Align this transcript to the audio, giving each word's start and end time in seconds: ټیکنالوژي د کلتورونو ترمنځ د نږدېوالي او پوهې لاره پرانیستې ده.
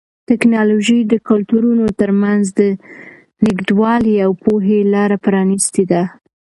ټیکنالوژي 0.29 0.99
د 1.05 1.13
کلتورونو 1.29 1.85
ترمنځ 1.99 2.43
د 2.59 2.61
نږدېوالي 3.45 4.15
او 4.25 4.31
پوهې 4.43 4.79
لاره 4.93 5.17
پرانیستې 5.25 5.83
ده. 5.91 6.03